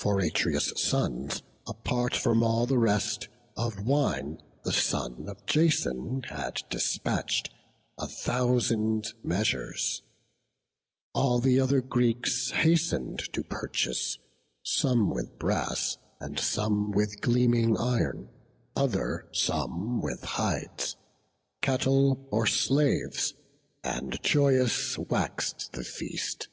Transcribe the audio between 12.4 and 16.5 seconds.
Hasten'd to purchase, some with brass, and